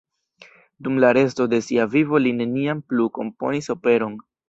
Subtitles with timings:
[0.87, 4.23] Dum la resto de sia vivo li neniam plu komponis operon.